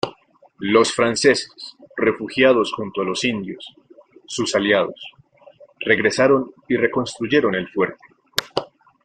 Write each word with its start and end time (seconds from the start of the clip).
Los 0.57 0.93
franceses, 0.95 1.77
refugiados 1.95 2.73
junto 2.73 3.01
a 3.01 3.05
los 3.05 3.23
indios, 3.23 3.63
sus 4.25 4.55
aliados, 4.55 4.99
regresaron 5.79 6.49
y 6.67 6.75
reconstruyeron 6.75 7.53
el 7.53 7.69
fuerte. 7.69 7.99